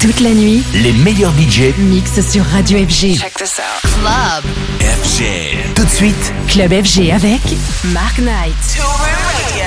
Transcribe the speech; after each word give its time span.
Toute 0.00 0.20
la 0.20 0.30
nuit, 0.30 0.62
les 0.74 0.92
meilleurs 0.92 1.32
budgets 1.32 1.74
mixent 1.76 2.20
sur 2.30 2.44
Radio 2.44 2.78
FG. 2.78 3.18
Check 3.18 3.34
this 3.34 3.58
out. 3.58 3.82
Club 3.82 4.44
FG. 4.80 5.74
Tout 5.74 5.84
de 5.84 5.90
suite, 5.90 6.32
Club 6.46 6.70
FG 6.70 7.10
avec 7.10 7.40
Mark 7.86 8.16
Knight. 8.18 8.54
Tour 8.76 8.86
Radio. 8.86 9.66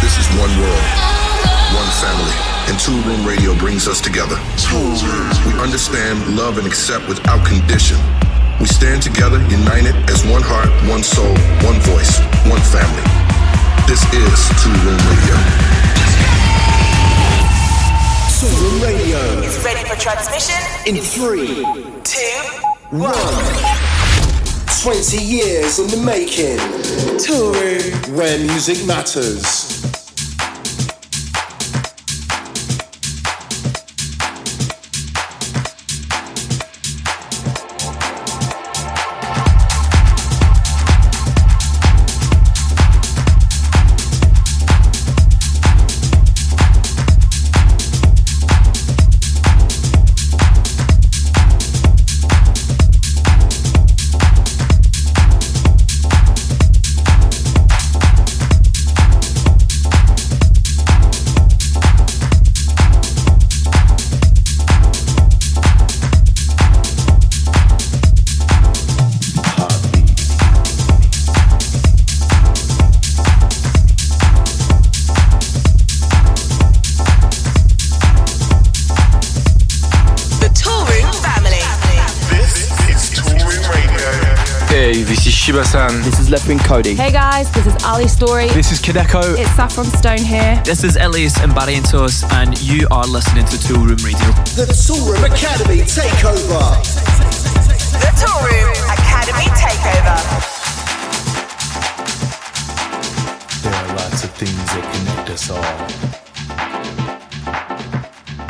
This 0.00 0.16
is 0.16 0.26
one 0.40 0.48
world, 0.58 0.86
one 1.76 1.90
family, 2.00 2.32
and 2.68 2.78
Two 2.80 2.96
Room 3.06 3.26
Radio 3.26 3.54
brings 3.54 3.86
us 3.86 4.00
together. 4.00 4.38
We 5.46 5.52
understand, 5.60 6.34
love, 6.34 6.56
and 6.56 6.66
accept 6.66 7.06
without 7.06 7.44
condition. 7.44 7.98
We 8.60 8.66
stand 8.66 9.02
together, 9.02 9.38
united 9.50 9.94
as 10.08 10.24
one 10.24 10.42
heart, 10.42 10.70
one 10.88 11.02
soul, 11.02 11.36
one 11.68 11.78
voice, 11.80 12.18
one 12.48 12.62
family. 12.72 13.04
This 13.86 14.02
is 14.14 14.48
Two 14.64 14.72
Room 14.88 14.96
Radio. 14.96 15.91
Two 18.42 18.48
Radio 18.84 19.18
Is 19.44 19.64
ready 19.64 19.88
for 19.88 19.94
transmission? 19.94 20.56
in 20.84 20.96
three, 21.00 21.62
two, 22.02 22.18
one. 22.90 23.14
20 24.82 25.22
years 25.22 25.78
in 25.78 25.86
the 25.86 26.02
making. 26.04 26.58
Toolroom 27.18 28.16
where 28.16 28.38
music 28.40 28.84
matters. 28.84 29.81
Cody. 86.72 86.94
Hey 86.94 87.12
guys, 87.12 87.52
this 87.52 87.66
is 87.66 87.84
Ali 87.84 88.08
Story. 88.08 88.48
This 88.48 88.72
is 88.72 88.80
Kadeko. 88.80 89.36
It's 89.36 89.50
Saffron 89.50 89.84
Stone 89.84 90.24
here. 90.24 90.58
This 90.64 90.84
is 90.84 90.96
Elias 90.96 91.38
and 91.40 91.54
Barry 91.54 91.74
and 91.74 92.58
you 92.62 92.88
are 92.90 93.06
listening 93.06 93.44
to 93.44 93.56
Toolroom 93.58 94.02
Radio. 94.02 94.32
The 94.56 94.64
Toolroom 94.72 95.22
Academy 95.22 95.82
Takeover. 95.82 96.80
The 98.00 98.12
Toolroom 98.16 98.72
Academy 98.88 99.48
Takeover. 99.52 100.16
There 103.62 103.74
are 103.74 103.88
lots 103.94 104.24
of 104.24 104.30
things 104.30 104.64
that 104.72 104.84
connect 104.94 105.28
us 105.28 105.50
all. 105.50 106.12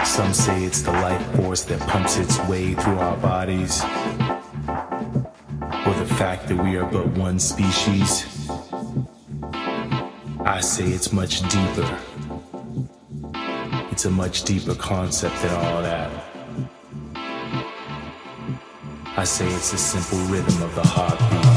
Some 0.04 0.32
say 0.32 0.62
it's 0.62 0.82
the 0.82 0.92
life 0.92 1.26
force 1.34 1.62
that 1.64 1.80
pumps 1.88 2.18
its 2.18 2.38
way 2.46 2.74
through 2.74 2.98
our 2.98 3.16
bodies, 3.16 3.82
or 3.82 3.88
the 3.88 4.01
fact 6.22 6.46
that 6.46 6.56
we 6.62 6.76
are 6.76 6.84
but 6.84 7.04
one 7.18 7.36
species. 7.36 8.48
I 10.44 10.60
say 10.60 10.84
it's 10.84 11.12
much 11.12 11.42
deeper. 11.48 11.98
It's 13.90 14.04
a 14.04 14.10
much 14.10 14.44
deeper 14.44 14.76
concept 14.76 15.34
than 15.42 15.50
all 15.50 15.82
that. 15.82 16.10
I 19.16 19.24
say 19.24 19.48
it's 19.48 19.72
the 19.72 19.78
simple 19.78 20.20
rhythm 20.32 20.62
of 20.62 20.72
the 20.76 20.86
heartbeat. 20.86 21.51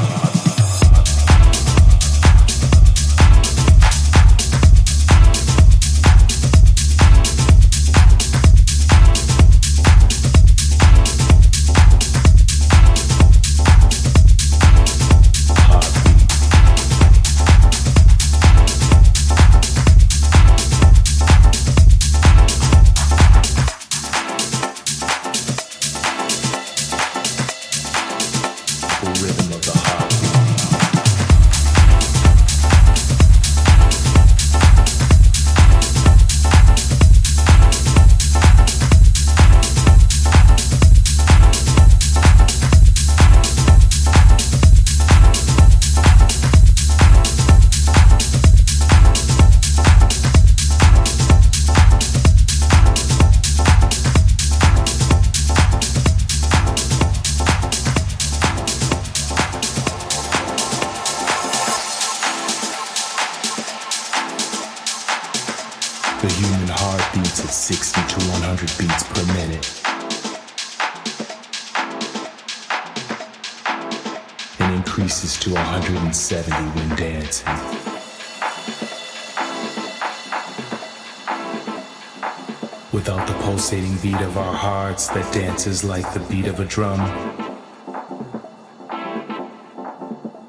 Without 82.95 83.28
the 83.28 83.33
pulsating 83.44 83.97
beat 83.97 84.22
of 84.22 84.38
our 84.38 84.53
hearts 84.53 85.09
that 85.09 85.33
dances 85.33 85.83
like 85.83 86.13
the 86.13 86.22
beat 86.31 86.47
of 86.47 86.61
a 86.61 86.63
drum, 86.63 87.01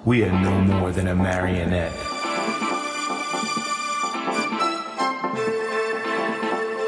we 0.04 0.22
are 0.22 0.30
no 0.30 0.60
more 0.60 0.92
than 0.92 1.08
a 1.08 1.14
marionette. 1.14 1.92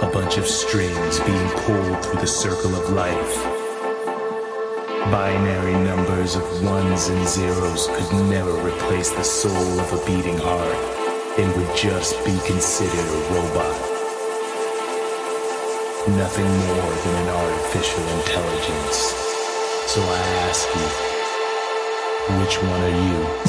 a 0.00 0.10
bunch 0.12 0.38
of 0.38 0.47
strings 0.47 1.18
being 1.26 1.48
pulled 1.66 2.04
through 2.04 2.20
the 2.20 2.26
circle 2.26 2.72
of 2.76 2.91
life. 2.91 3.44
Binary 5.10 5.74
numbers 5.84 6.36
of 6.36 6.44
ones 6.62 7.08
and 7.08 7.26
zeros 7.26 7.88
could 7.88 8.30
never 8.30 8.52
replace 8.64 9.10
the 9.10 9.24
soul 9.24 9.80
of 9.80 9.92
a 9.92 10.06
beating 10.06 10.38
heart 10.38 10.76
and 11.36 11.52
would 11.56 11.76
just 11.76 12.14
be 12.24 12.38
considered 12.47 12.94
a 12.94 13.34
robot. 13.34 13.88
Nothing 16.16 16.47
more 16.47 16.95
than 17.05 17.15
an 17.16 17.28
artificial 17.28 18.03
intelligence. 18.19 18.97
So 19.89 20.01
I 20.01 20.19
ask 20.49 20.66
you, 20.75 22.39
which 22.41 22.63
one 22.63 22.81
are 22.81 23.45
you? 23.45 23.47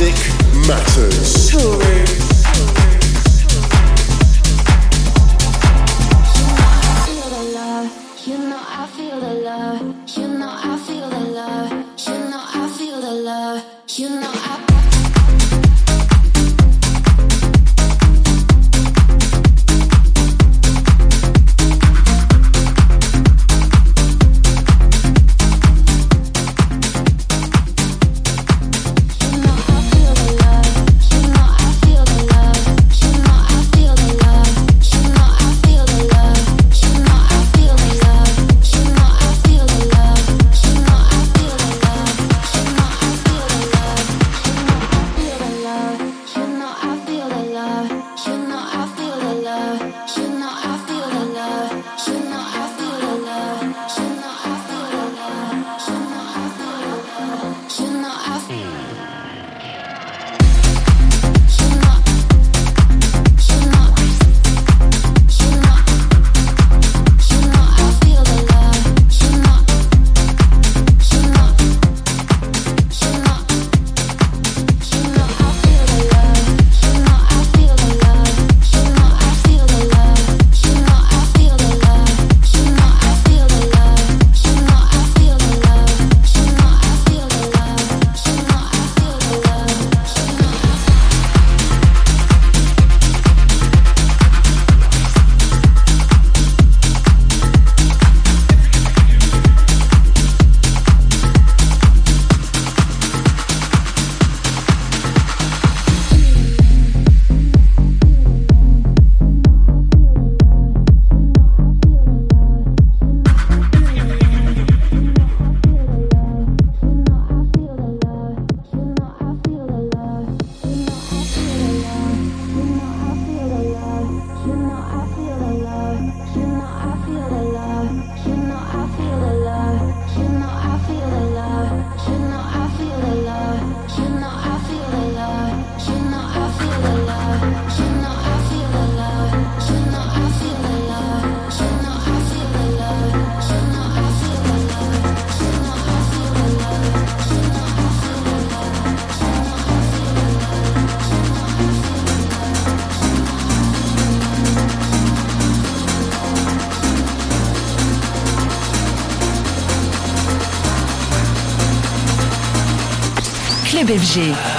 Music 0.00 0.14
matters. 0.68 1.97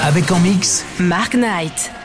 Avec 0.07 0.31
en 0.31 0.39
mix 0.39 0.83
Mark 0.99 1.35
Knight. 1.35 1.98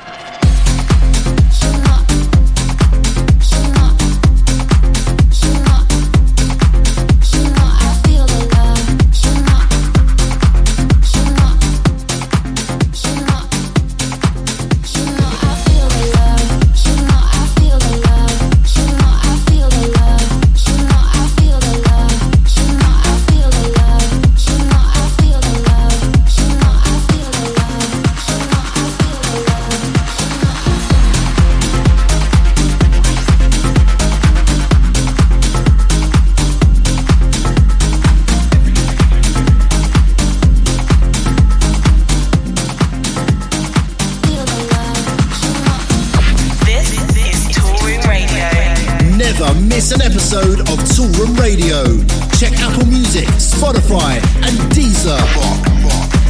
Music, 53.15 53.29
Spotify, 53.39 54.17
and 54.43 54.59
Deezer. 54.73 56.24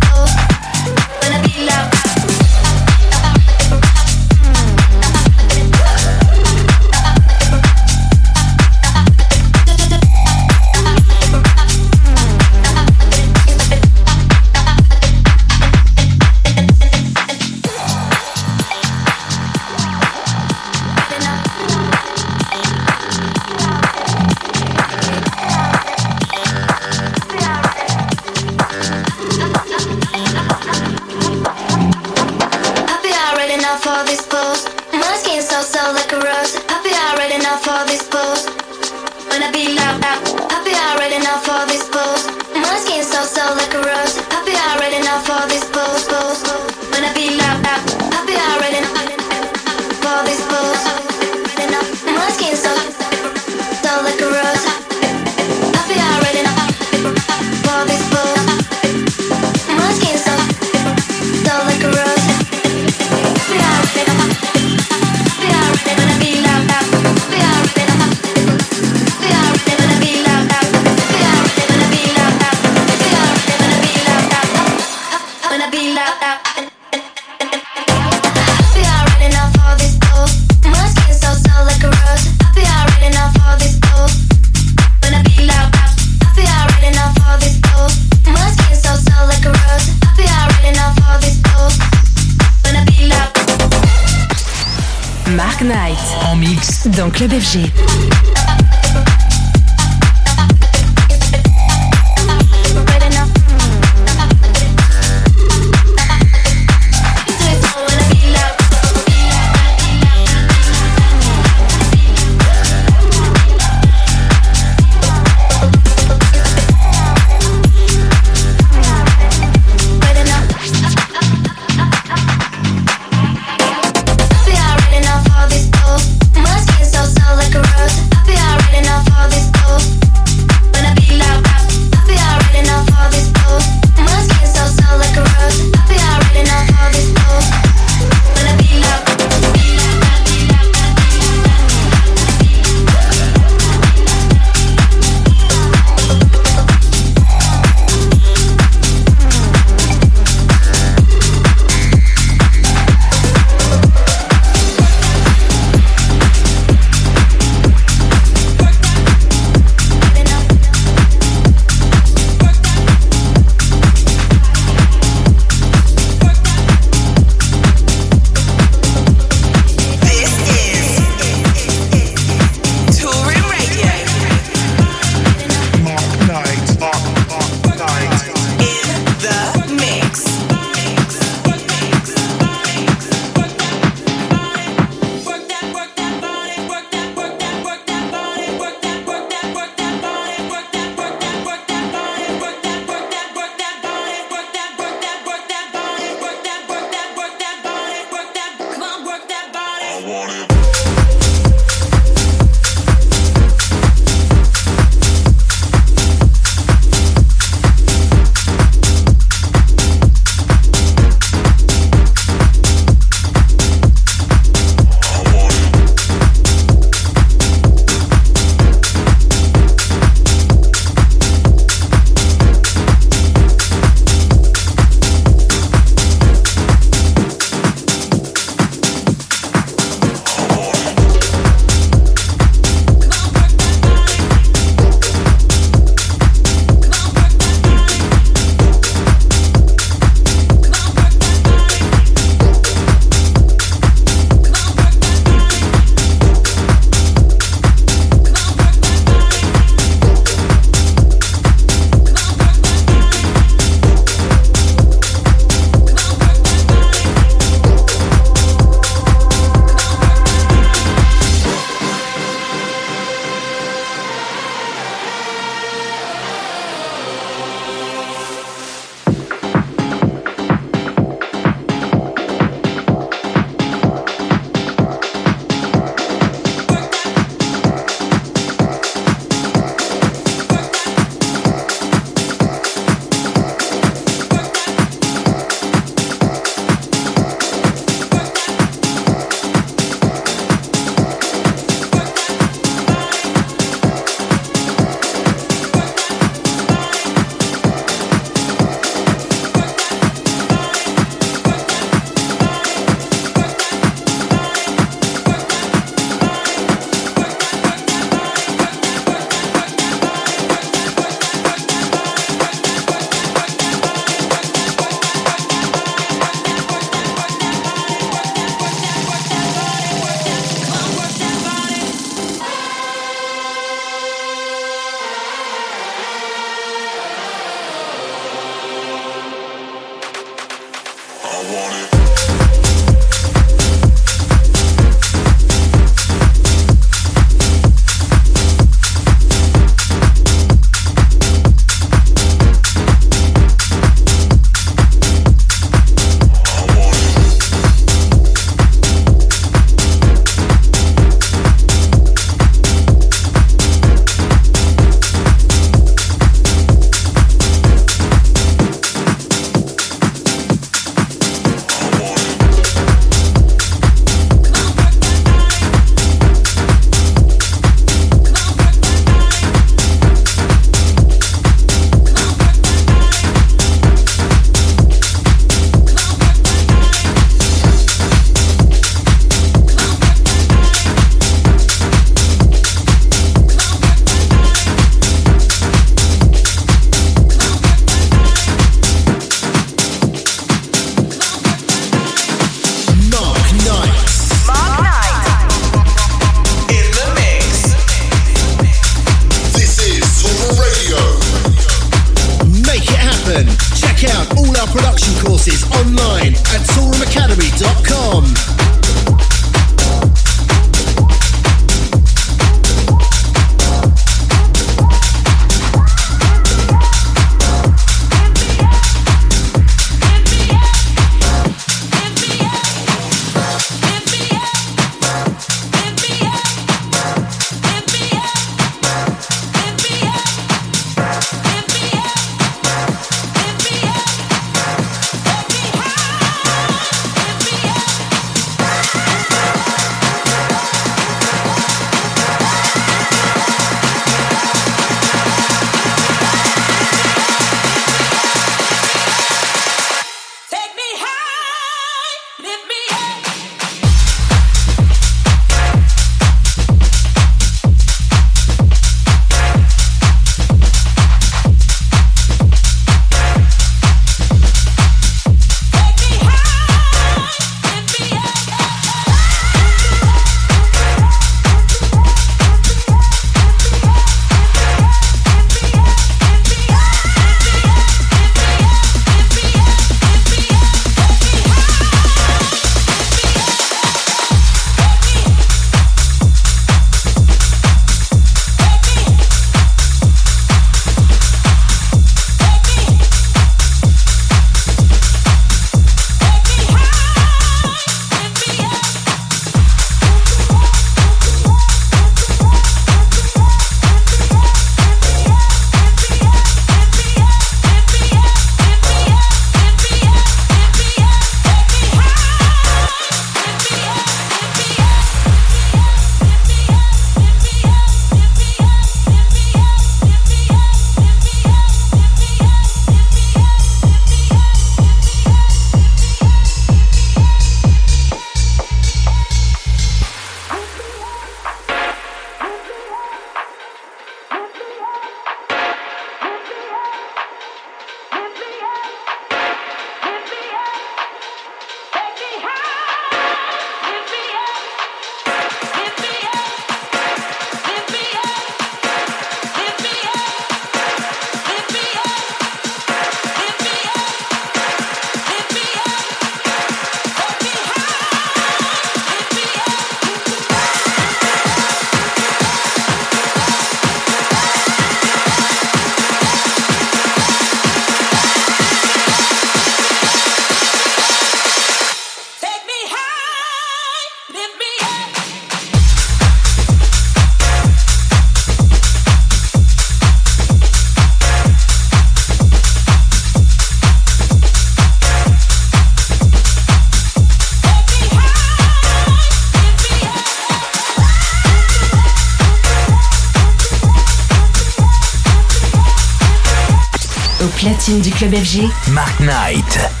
Club 598.21 598.69
Mark 598.93 599.19
Knight. 599.19 600.00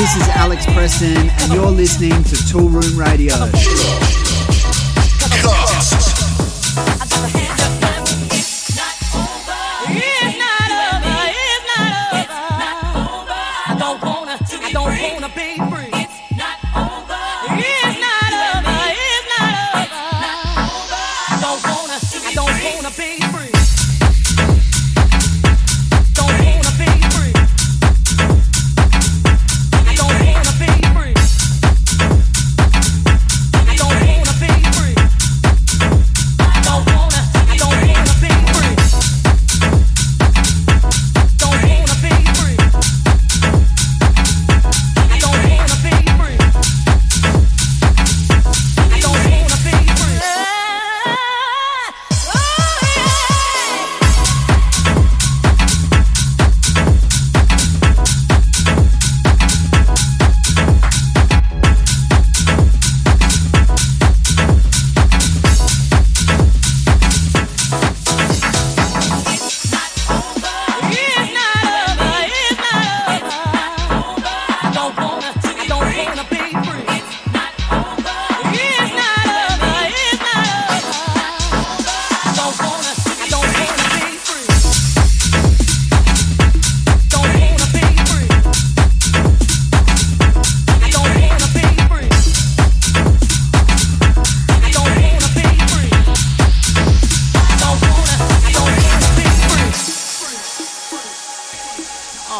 This 0.00 0.16
is 0.16 0.28
Alex 0.28 0.64
Preston, 0.64 1.28
and 1.28 1.52
you're 1.52 1.66
listening 1.66 2.24
to 2.24 2.36
Toolroom 2.48 2.96
Radio. 2.96 3.34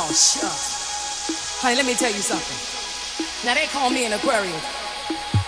Oh, 0.02 0.08
shucks. 0.16 1.60
Honey, 1.60 1.76
let 1.76 1.84
me 1.84 1.92
tell 1.92 2.08
you 2.08 2.24
something. 2.24 2.56
Now, 3.44 3.52
they 3.52 3.66
call 3.66 3.90
me 3.90 4.06
an 4.06 4.16
Aquarius. 4.16 4.64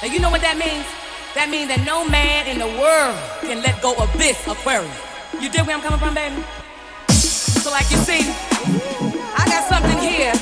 Now, 0.02 0.12
you 0.12 0.20
know 0.20 0.28
what 0.28 0.42
that 0.44 0.60
means? 0.60 0.84
That 1.32 1.48
means 1.48 1.72
that 1.72 1.80
no 1.88 2.04
man 2.04 2.44
in 2.44 2.60
the 2.60 2.68
world 2.76 3.16
can 3.40 3.64
let 3.64 3.80
go 3.80 3.96
of 3.96 4.12
this 4.20 4.36
Aquarius. 4.44 4.92
You 5.40 5.48
dig 5.48 5.64
where 5.64 5.72
I'm 5.72 5.80
coming 5.80 5.96
from, 5.96 6.12
baby? 6.12 6.36
So, 7.16 7.72
like 7.72 7.88
you 7.88 7.96
see, 8.04 8.28
I 9.32 9.48
got 9.48 9.64
something 9.72 9.96
here 9.96 10.36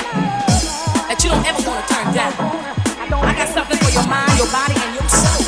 that 1.06 1.22
you 1.22 1.30
don't 1.30 1.46
ever 1.46 1.62
want 1.62 1.78
to 1.78 1.94
turn 1.94 2.10
down. 2.10 2.34
I 3.14 3.34
got 3.38 3.46
something 3.54 3.78
for 3.78 3.94
your 3.94 4.10
mind, 4.10 4.34
your 4.42 4.50
body, 4.50 4.74
and 4.74 4.90
your 4.98 5.06
soul. 5.06 5.39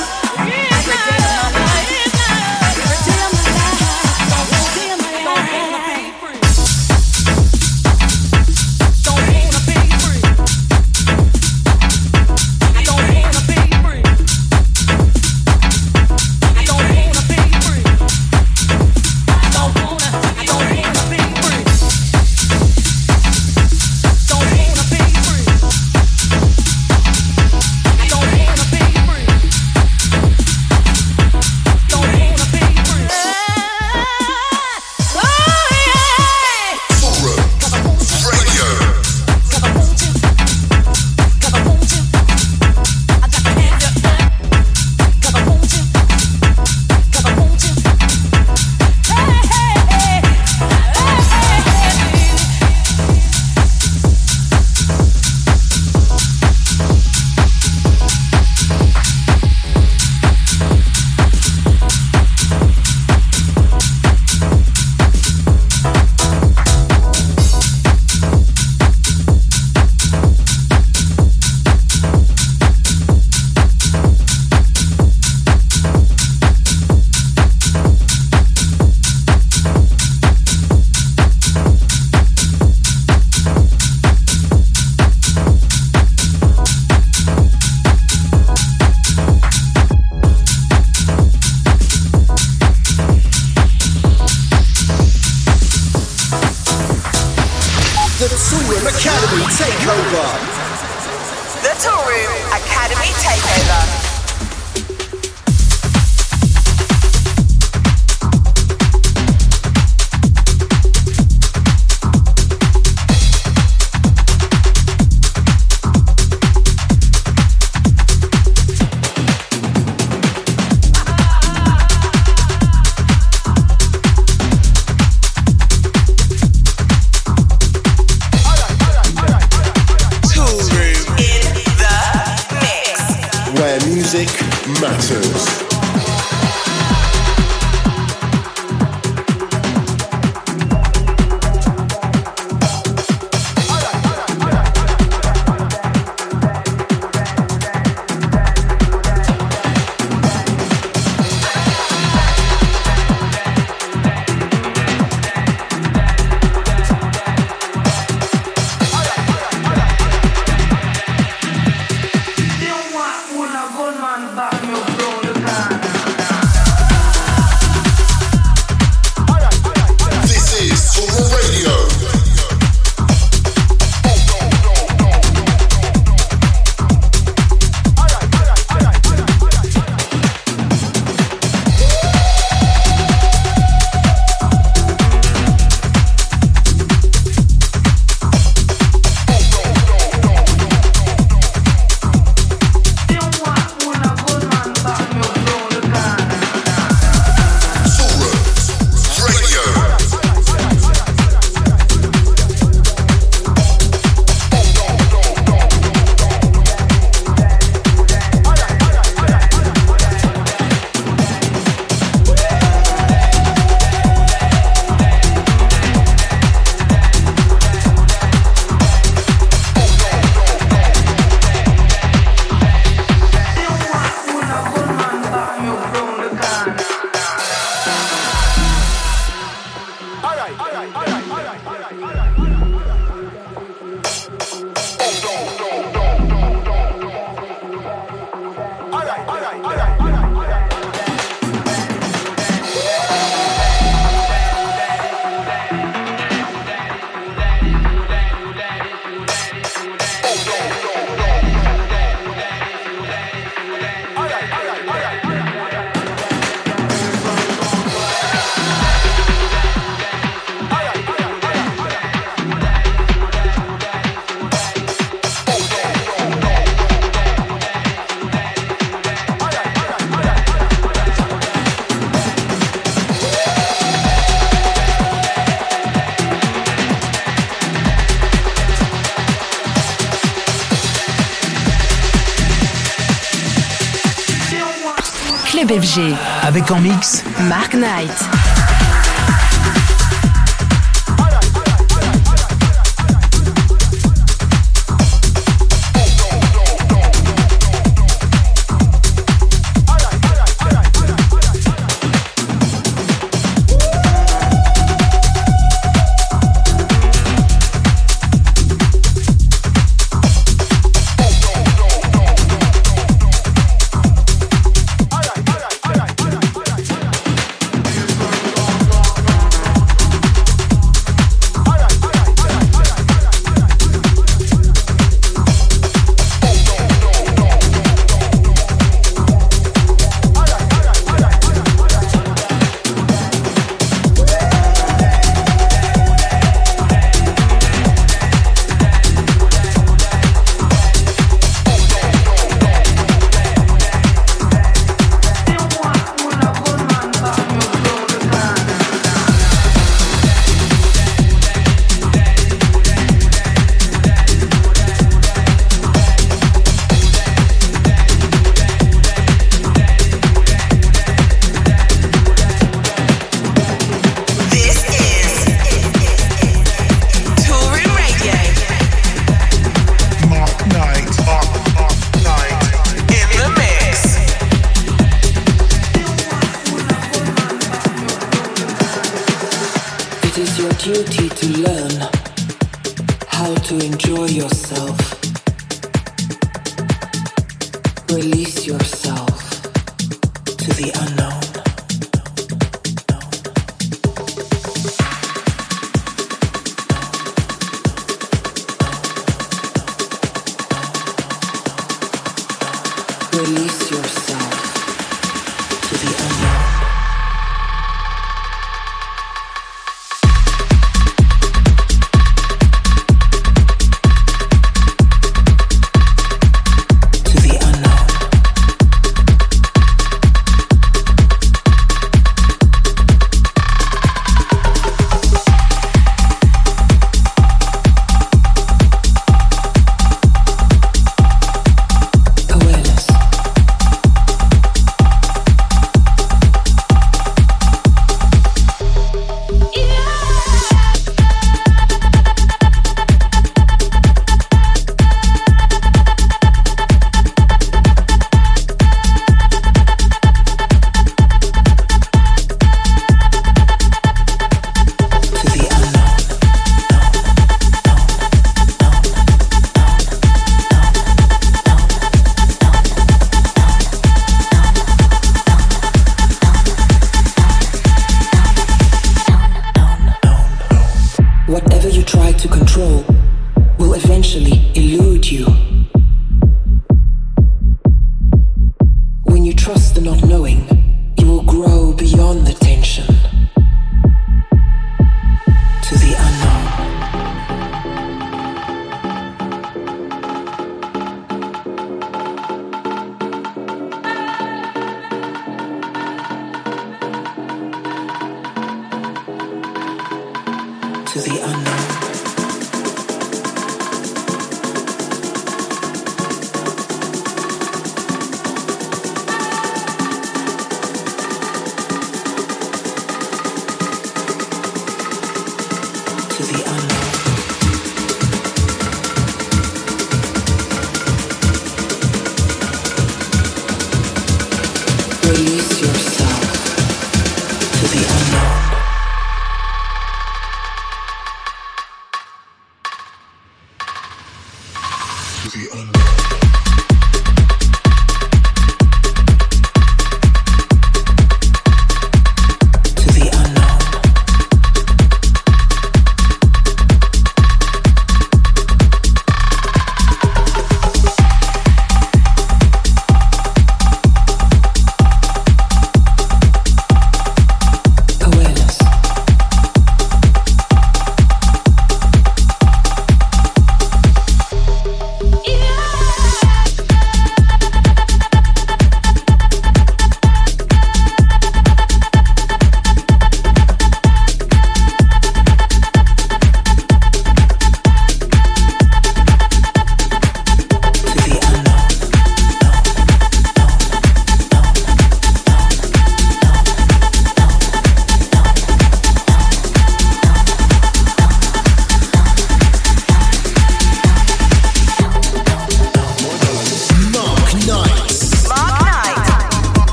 Avec 286.42 286.70
en 286.70 286.80
mix 286.80 287.22
Mark 287.48 287.74
Knight. 287.74 288.31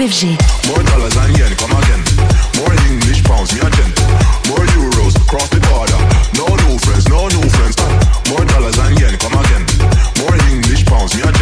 FG. 0.00 0.32
More 0.66 0.82
dollars 0.82 1.14
and 1.14 1.36
yen, 1.36 1.52
come 1.56 1.76
again. 1.76 2.00
More 2.56 2.72
English 2.88 3.22
pounds, 3.22 3.52
me 3.52 3.60
again. 3.60 3.92
More 4.48 4.64
euros, 4.72 5.12
cross 5.28 5.50
the 5.50 5.60
border. 5.68 6.00
No 6.40 6.48
new 6.64 6.78
friends, 6.78 7.06
no 7.08 7.28
new 7.28 7.46
friends. 7.52 7.76
More 8.30 8.44
dollars 8.46 8.78
and 8.78 8.98
yen, 8.98 9.18
come 9.18 9.36
again. 9.36 9.64
More 10.16 10.34
English 10.48 10.86
pounds, 10.86 11.14
me 11.14 11.20
again. 11.20 11.39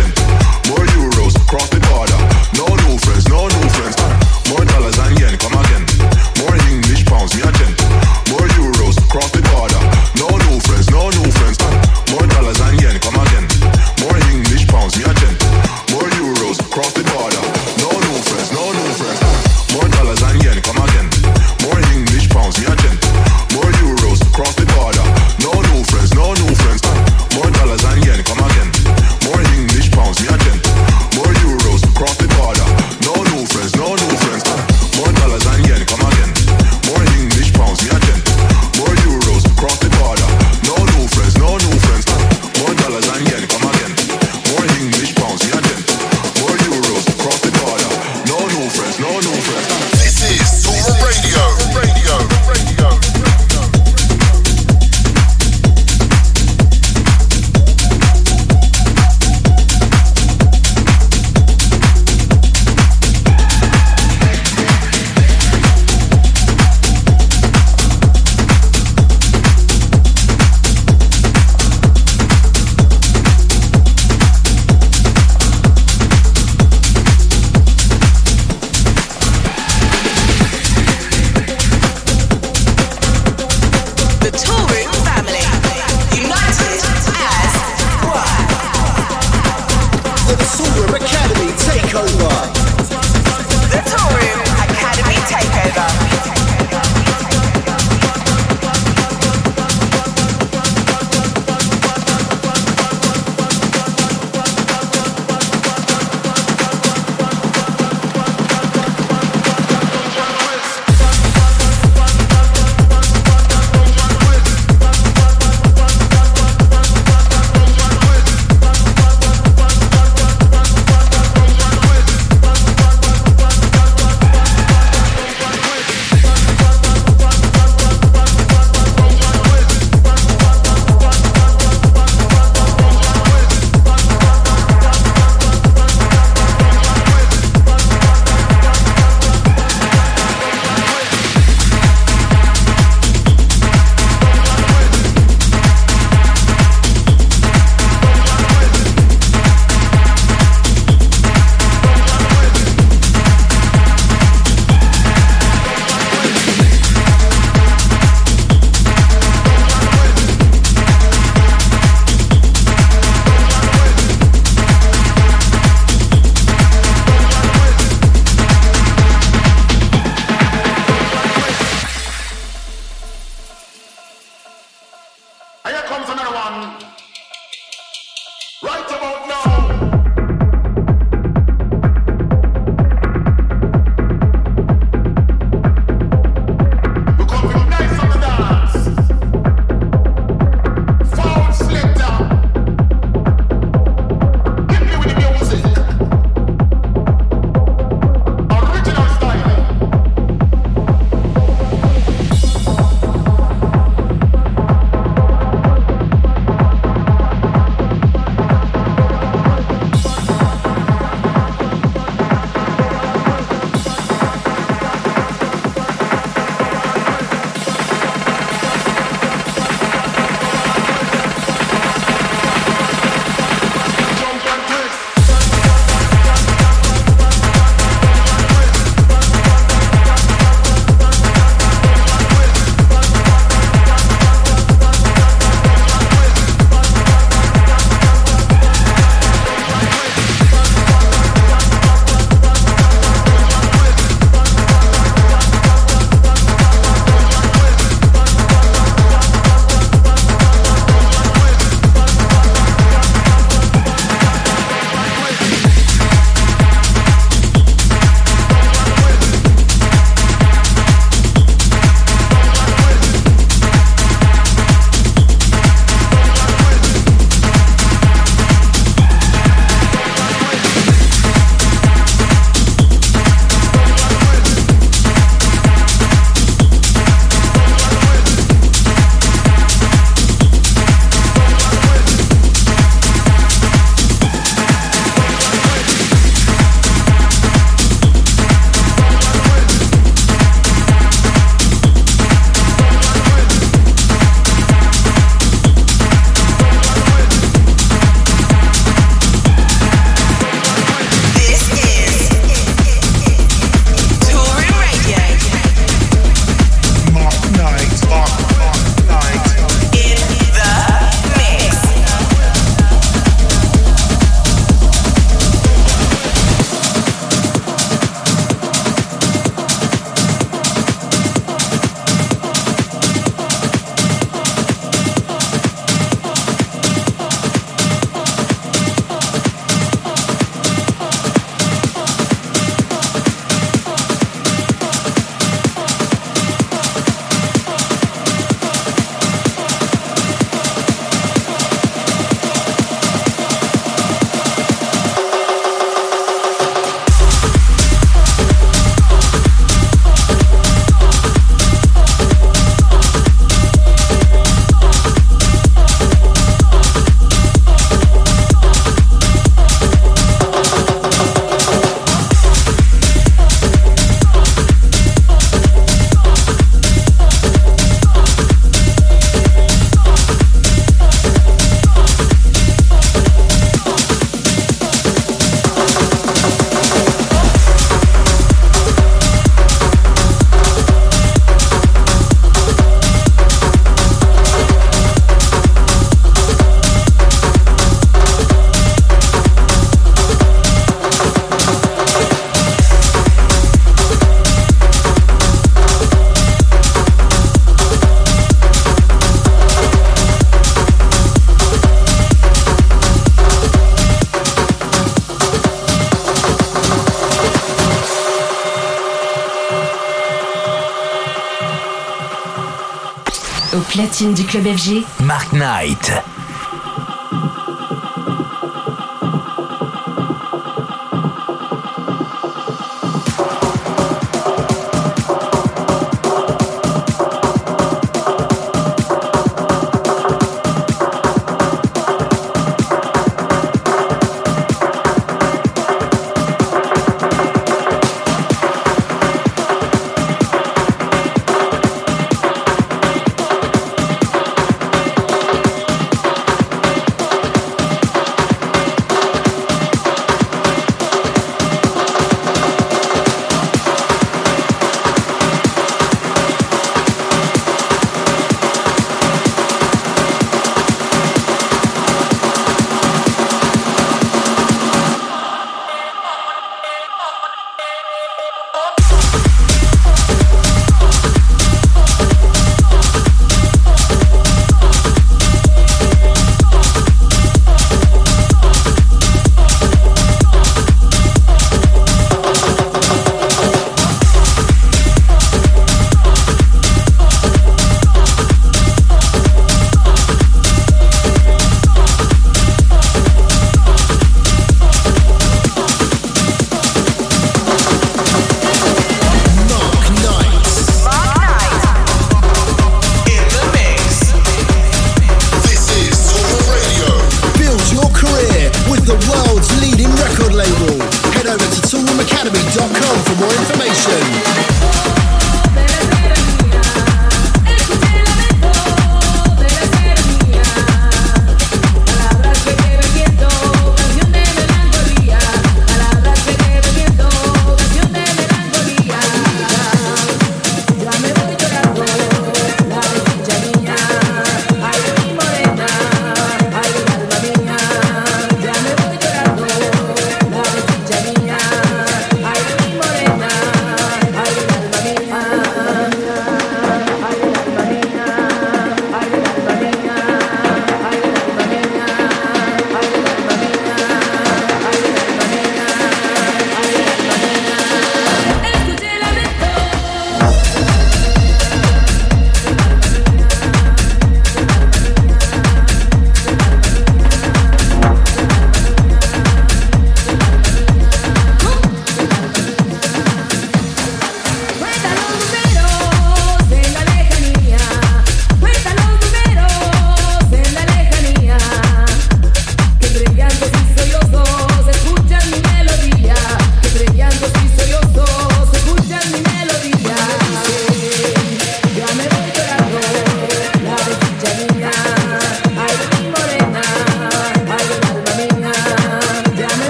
Du 414.27 414.45
club 414.45 414.67
FG, 414.67 415.05
Mark 415.21 415.53
Knight. 415.53 416.38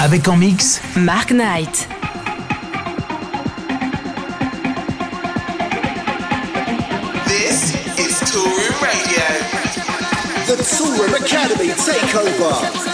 Avec 0.00 0.26
en 0.26 0.36
mix 0.36 0.80
Mark 0.96 1.30
Knight. 1.30 1.86
This 7.28 7.72
is 7.96 8.18
Toolroom 8.32 8.82
Radio. 8.82 9.22
The 10.46 10.56
Toolroom 10.56 11.14
Academy 11.14 11.70
Takeover. 11.74 12.93